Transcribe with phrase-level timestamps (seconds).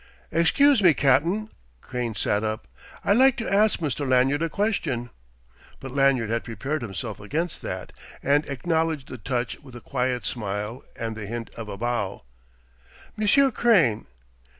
[0.31, 2.67] "Excuse me, cap'n." Crane sat up.
[3.05, 4.09] "I'd like to ask Mr.
[4.09, 5.11] Lanyard a question."
[5.79, 7.93] But Lanyard had prepared himself against that,
[8.23, 12.23] and acknowledged the touch with a quiet smile and the hint of a bow.
[13.15, 14.07] "Monsieur Crane...."